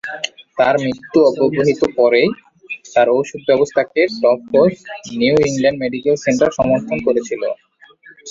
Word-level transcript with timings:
তার 0.57 0.75
মৃত্যুর 0.83 1.23
অব্যবহিত 1.29 1.81
পরেই, 1.97 2.29
তার 2.93 3.07
ঔষধ 3.11 3.41
ব্যবস্থাকে 3.49 4.01
টফ্টস-নিউ 4.21 5.35
ইংল্যান্ড 5.47 5.79
মেডিকেল 5.83 6.15
সেন্টার 6.25 6.49
সমর্থন 6.57 6.97
করেছিল। 7.07 7.41